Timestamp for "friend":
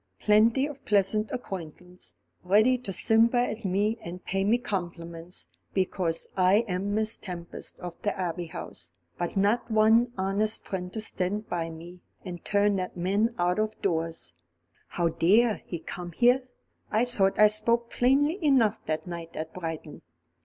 10.65-10.91